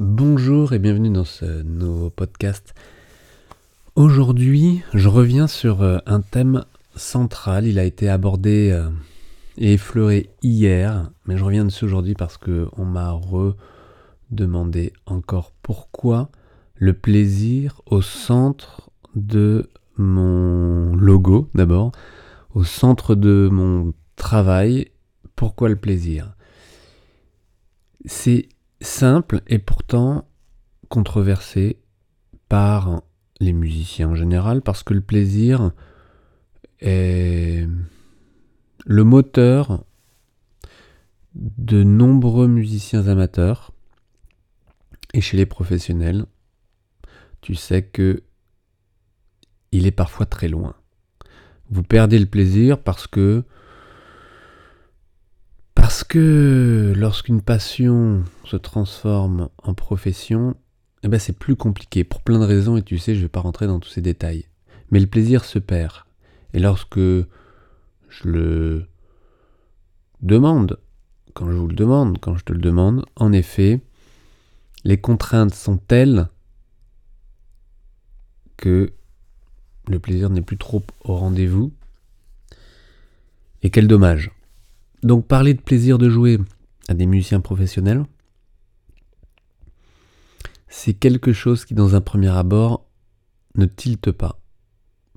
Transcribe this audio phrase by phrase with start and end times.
[0.00, 2.74] Bonjour et bienvenue dans ce nouveau podcast.
[3.94, 6.64] Aujourd'hui, je reviens sur euh, un thème
[6.96, 7.64] central.
[7.64, 8.90] Il a été abordé euh,
[9.56, 13.12] et effleuré hier, mais je reviens dessus aujourd'hui parce que on m'a
[14.32, 16.28] redemandé encore pourquoi
[16.74, 21.92] le plaisir au centre de mon logo d'abord,
[22.52, 24.88] au centre de mon travail.
[25.36, 26.34] Pourquoi le plaisir?
[28.06, 28.48] C'est
[28.84, 30.28] simple et pourtant
[30.88, 31.78] controversé
[32.48, 33.02] par
[33.40, 35.72] les musiciens en général parce que le plaisir
[36.80, 37.66] est
[38.86, 39.84] le moteur
[41.34, 43.72] de nombreux musiciens amateurs
[45.14, 46.26] et chez les professionnels,
[47.40, 48.22] tu sais que
[49.72, 50.76] il est parfois très loin.
[51.70, 53.44] Vous perdez le plaisir parce que
[55.84, 60.56] parce que lorsqu'une passion se transforme en profession,
[61.02, 63.40] eh ben c'est plus compliqué pour plein de raisons et tu sais, je vais pas
[63.40, 64.46] rentrer dans tous ces détails.
[64.90, 65.92] Mais le plaisir se perd.
[66.54, 67.26] Et lorsque je
[68.24, 68.86] le
[70.22, 70.78] demande,
[71.34, 73.82] quand je vous le demande, quand je te le demande, en effet,
[74.84, 76.28] les contraintes sont telles
[78.56, 78.90] que
[79.88, 81.74] le plaisir n'est plus trop au rendez-vous.
[83.62, 84.30] Et quel dommage.
[85.04, 86.38] Donc parler de plaisir de jouer
[86.88, 88.04] à des musiciens professionnels,
[90.66, 92.88] c'est quelque chose qui dans un premier abord
[93.54, 94.40] ne tilte pas.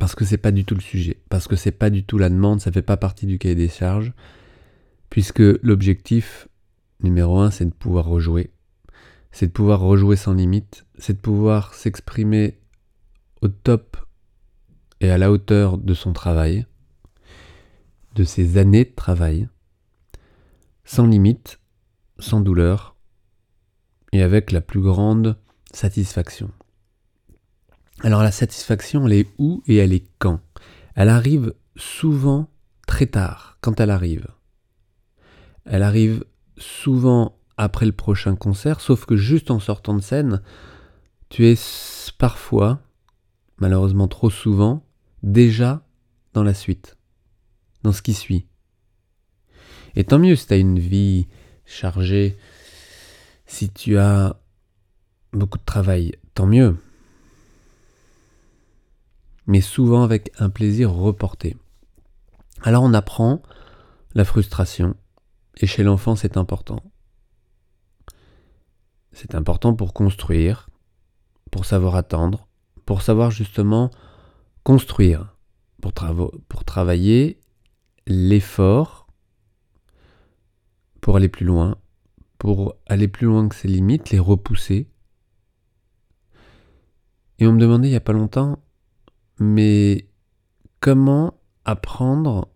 [0.00, 2.28] Parce que c'est pas du tout le sujet, parce que c'est pas du tout la
[2.28, 4.12] demande, ça fait pas partie du cahier des charges,
[5.08, 6.48] puisque l'objectif
[7.00, 8.50] numéro un, c'est de pouvoir rejouer,
[9.30, 12.58] c'est de pouvoir rejouer sans limite, c'est de pouvoir s'exprimer
[13.40, 13.96] au top
[15.00, 16.66] et à la hauteur de son travail,
[18.16, 19.48] de ses années de travail,
[20.86, 21.60] sans limite,
[22.18, 22.96] sans douleur,
[24.12, 25.36] et avec la plus grande
[25.72, 26.50] satisfaction.
[28.00, 30.40] Alors la satisfaction, elle est où et elle est quand?
[30.94, 32.48] Elle arrive souvent
[32.86, 34.28] très tard, quand elle arrive.
[35.64, 36.24] Elle arrive
[36.56, 40.40] souvent après le prochain concert, sauf que juste en sortant de scène,
[41.28, 41.58] tu es
[42.18, 42.80] parfois,
[43.58, 44.86] malheureusement trop souvent,
[45.22, 45.82] déjà
[46.32, 46.96] dans la suite,
[47.82, 48.46] dans ce qui suit.
[49.96, 51.26] Et tant mieux si tu as une vie
[51.64, 52.36] chargée,
[53.46, 54.38] si tu as
[55.32, 56.76] beaucoup de travail, tant mieux.
[59.46, 61.56] Mais souvent avec un plaisir reporté.
[62.62, 63.42] Alors on apprend
[64.14, 64.96] la frustration,
[65.56, 66.82] et chez l'enfant c'est important.
[69.12, 70.68] C'est important pour construire,
[71.50, 72.48] pour savoir attendre,
[72.84, 73.90] pour savoir justement
[74.62, 75.36] construire,
[75.80, 75.92] pour,
[76.48, 77.40] pour travailler
[78.06, 79.05] l'effort
[81.14, 81.76] aller plus loin,
[82.38, 84.88] pour aller plus loin que ses limites, les repousser.
[87.38, 88.58] Et on me demandait il n'y a pas longtemps,
[89.38, 90.08] mais
[90.80, 91.34] comment
[91.64, 92.48] apprendre,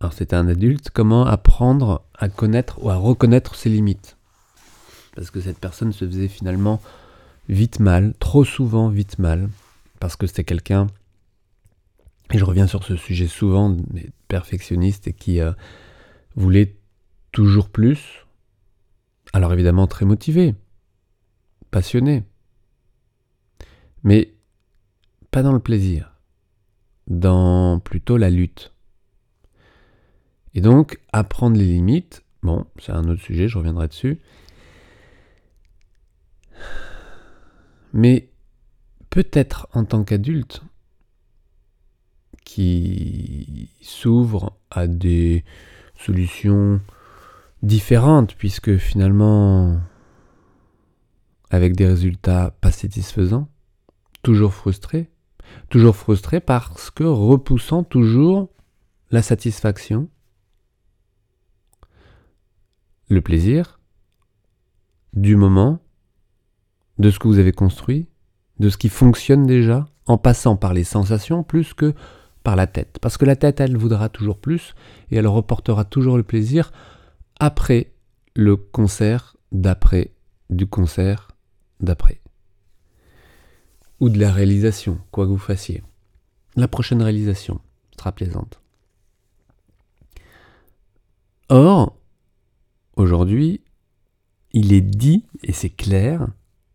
[0.00, 4.16] alors c'était un adulte, comment apprendre à connaître ou à reconnaître ses limites?
[5.14, 6.80] Parce que cette personne se faisait finalement
[7.50, 9.50] vite mal, trop souvent vite mal,
[10.00, 10.86] parce que c'était quelqu'un,
[12.32, 15.52] et je reviens sur ce sujet souvent, mais perfectionniste et qui euh,
[16.34, 16.76] voulait
[17.36, 18.24] toujours plus.
[19.34, 20.54] Alors évidemment très motivé,
[21.70, 22.24] passionné,
[24.04, 24.32] mais
[25.30, 26.14] pas dans le plaisir,
[27.08, 28.72] dans plutôt la lutte.
[30.54, 34.18] Et donc apprendre les limites, bon, c'est un autre sujet, je reviendrai dessus.
[37.92, 38.30] Mais
[39.10, 40.62] peut-être en tant qu'adulte
[42.46, 45.44] qui s'ouvre à des
[45.96, 46.80] solutions
[47.62, 49.80] différente, puisque finalement,
[51.50, 53.48] avec des résultats pas satisfaisants,
[54.22, 55.10] toujours frustré,
[55.68, 58.50] toujours frustré parce que repoussant toujours
[59.10, 60.08] la satisfaction,
[63.08, 63.78] le plaisir
[65.12, 65.80] du moment,
[66.98, 68.08] de ce que vous avez construit,
[68.58, 71.94] de ce qui fonctionne déjà, en passant par les sensations plus que
[72.42, 72.98] par la tête.
[73.00, 74.74] Parce que la tête, elle voudra toujours plus
[75.10, 76.72] et elle reportera toujours le plaisir
[77.38, 77.92] après
[78.34, 80.12] le concert d'après
[80.50, 81.32] du concert
[81.80, 82.20] d'après.
[84.00, 85.82] Ou de la réalisation, quoi que vous fassiez.
[86.54, 87.60] La prochaine réalisation
[87.98, 88.60] sera plaisante.
[91.48, 91.96] Or,
[92.96, 93.62] aujourd'hui,
[94.52, 96.26] il est dit, et c'est clair,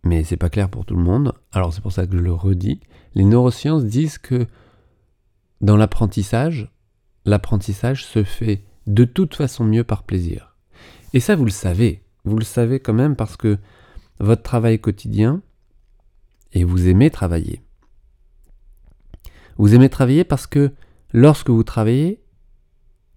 [0.03, 2.33] mais c'est pas clair pour tout le monde, alors c'est pour ça que je le
[2.33, 2.79] redis,
[3.13, 4.47] les neurosciences disent que
[5.59, 6.71] dans l'apprentissage,
[7.25, 10.50] l'apprentissage se fait de toute façon mieux par plaisir.
[11.13, 12.03] Et ça, vous le savez.
[12.23, 13.57] Vous le savez quand même parce que
[14.19, 15.41] votre travail quotidien
[16.53, 17.61] et vous aimez travailler.
[19.57, 20.71] Vous aimez travailler parce que
[21.11, 22.21] lorsque vous travaillez,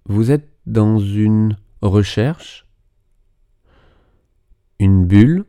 [0.06, 2.66] vous êtes dans une recherche,
[4.78, 5.44] une bulle,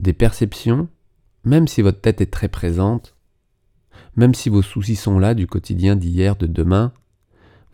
[0.00, 0.88] des perceptions,
[1.44, 3.16] même si votre tête est très présente,
[4.16, 6.92] même si vos soucis sont là du quotidien, d'hier, de demain,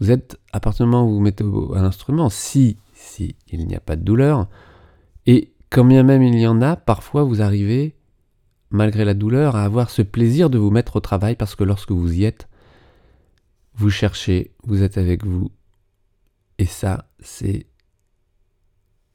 [0.01, 1.45] vous êtes, à partir du moment où vous mettez
[1.75, 4.49] à l'instrument, si, si il n'y a pas de douleur,
[5.27, 7.97] et quand bien même il y en a, parfois vous arrivez,
[8.71, 11.93] malgré la douleur, à avoir ce plaisir de vous mettre au travail parce que lorsque
[11.93, 12.49] vous y êtes,
[13.75, 15.51] vous cherchez, vous êtes avec vous.
[16.59, 17.67] Et ça, c'est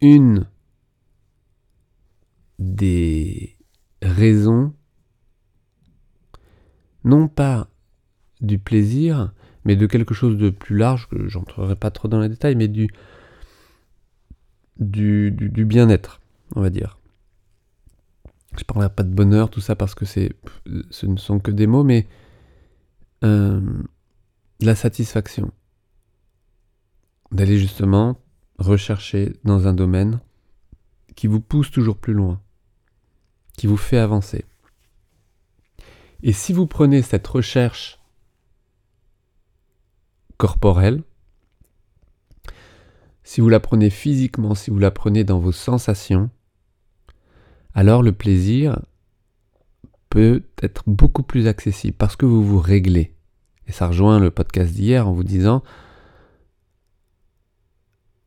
[0.01, 0.47] une
[2.57, 3.57] des
[4.01, 4.73] raisons,
[7.03, 7.69] non pas
[8.41, 9.33] du plaisir,
[9.63, 12.67] mais de quelque chose de plus large, que j'entrerai pas trop dans les détails, mais
[12.67, 12.89] du,
[14.89, 15.31] du,
[15.65, 16.21] bien-être,
[16.55, 16.99] on va dire.
[18.57, 21.83] Je parlerai pas de bonheur, tout ça, parce que ce ne sont que des mots,
[21.83, 22.07] mais
[23.23, 23.61] euh,
[24.61, 25.51] la satisfaction.
[27.31, 28.17] D'aller justement
[28.57, 30.19] rechercher dans un domaine
[31.15, 32.41] qui vous pousse toujours plus loin,
[33.57, 34.45] qui vous fait avancer.
[36.23, 37.99] Et si vous prenez cette recherche
[40.37, 41.03] corporelle,
[43.25, 46.29] si vous la prenez physiquement, si vous la prenez dans vos sensations,
[47.73, 48.79] alors le plaisir
[50.09, 53.15] peut être beaucoup plus accessible parce que vous vous réglez.
[53.67, 55.63] Et ça rejoint le podcast d'hier en vous disant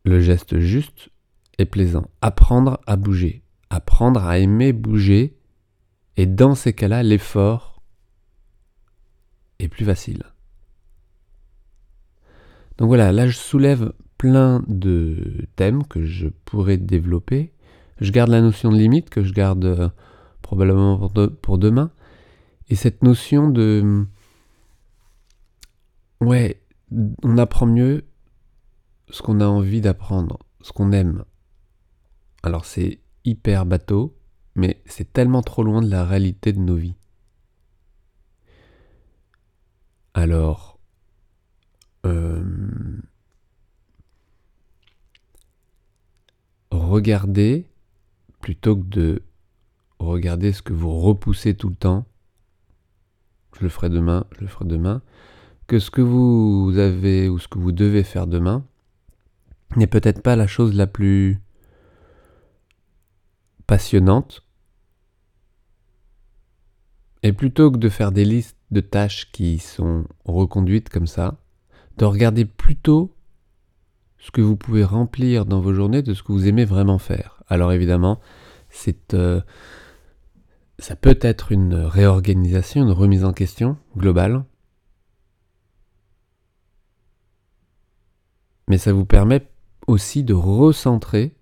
[0.04, 1.10] le geste juste
[1.58, 2.10] est plaisant.
[2.20, 5.38] Apprendre à bouger, apprendre à aimer bouger,
[6.16, 7.82] et dans ces cas-là, l'effort
[9.60, 10.24] est plus facile.
[12.78, 17.52] Donc voilà, là je soulève plein de thèmes que je pourrais développer.
[18.00, 19.88] Je garde la notion de limite que je garde euh,
[20.42, 21.08] probablement
[21.40, 21.90] pour, demain.
[22.68, 24.04] Et cette notion de...
[26.20, 26.60] Ouais,
[27.22, 28.04] on apprend mieux
[29.08, 31.24] ce qu'on a envie d'apprendre, ce qu'on aime.
[32.42, 34.16] Alors c'est hyper bateau,
[34.54, 36.96] mais c'est tellement trop loin de la réalité de nos vies.
[40.14, 40.78] Alors,
[42.04, 42.42] euh,
[46.98, 47.64] regardez,
[48.40, 49.22] plutôt que de
[50.00, 52.06] regarder ce que vous repoussez tout le temps,
[53.56, 55.00] je le ferai demain, je le ferai demain,
[55.68, 58.64] que ce que vous avez ou ce que vous devez faire demain
[59.76, 61.40] n'est peut-être pas la chose la plus
[63.68, 64.42] passionnante.
[67.22, 71.38] Et plutôt que de faire des listes de tâches qui sont reconduites comme ça,
[71.96, 73.14] de regarder plutôt
[74.18, 77.42] ce que vous pouvez remplir dans vos journées de ce que vous aimez vraiment faire.
[77.48, 78.20] Alors évidemment,
[79.14, 79.40] euh,
[80.78, 84.44] ça peut être une réorganisation, une remise en question globale,
[88.68, 89.48] mais ça vous permet
[89.86, 91.34] aussi de recentrer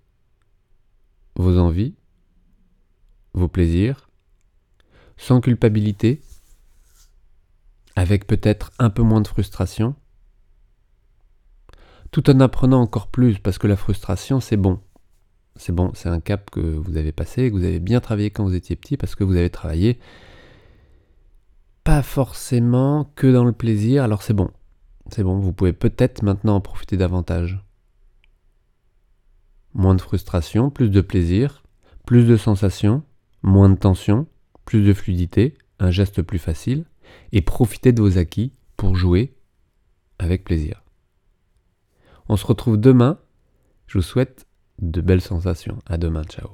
[1.35, 1.95] vos envies,
[3.33, 4.09] vos plaisirs,
[5.17, 6.21] sans culpabilité,
[7.95, 9.95] avec peut-être un peu moins de frustration,
[12.11, 14.79] tout en apprenant encore plus, parce que la frustration, c'est bon.
[15.55, 18.43] C'est bon, c'est un cap que vous avez passé, que vous avez bien travaillé quand
[18.43, 19.99] vous étiez petit, parce que vous avez travaillé
[21.87, 24.51] pas forcément que dans le plaisir, alors c'est bon.
[25.09, 27.63] C'est bon, vous pouvez peut-être maintenant en profiter davantage.
[29.73, 31.63] Moins de frustration, plus de plaisir,
[32.05, 33.03] plus de sensations,
[33.41, 34.27] moins de tension,
[34.65, 36.83] plus de fluidité, un geste plus facile,
[37.31, 39.37] et profitez de vos acquis pour jouer
[40.19, 40.83] avec plaisir.
[42.29, 43.17] On se retrouve demain.
[43.87, 44.47] Je vous souhaite
[44.79, 45.79] de belles sensations.
[45.85, 46.23] À demain.
[46.23, 46.49] Ciao.